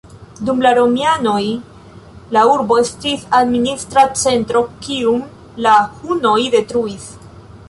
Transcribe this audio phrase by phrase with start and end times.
[0.45, 1.41] Dum la romianoj
[2.37, 5.23] la urbo estis administra centro, kiun
[5.67, 7.07] la hunoj detruis.